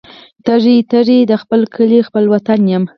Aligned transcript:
تږي، 0.45 0.77
تږي 0.91 1.19
د 1.31 1.33
خپل 1.41 1.61
کلي 1.75 1.99
خپل 2.07 2.23
وطن 2.33 2.59
یم 2.71 2.83